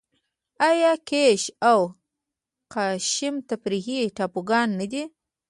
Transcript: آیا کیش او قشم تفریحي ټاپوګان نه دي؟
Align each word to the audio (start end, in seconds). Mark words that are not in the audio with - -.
آیا 0.69 0.93
کیش 1.09 1.41
او 1.69 1.79
قشم 2.73 3.35
تفریحي 3.49 3.99
ټاپوګان 4.17 4.69
نه 4.79 4.85
دي؟ 4.91 5.03